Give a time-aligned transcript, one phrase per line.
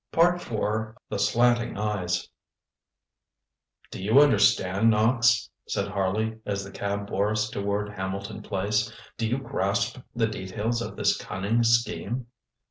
[0.13, 2.27] ŌĆØ IV THE SLANTING EYES
[3.91, 5.27] ŌĆ£Do you understand, Knox?
[5.27, 8.89] ŌĆØ said Harley as the cab bore us toward Hamilton Place.
[9.19, 12.25] ŌĆ£Do you grasp the details of this cunning scheme?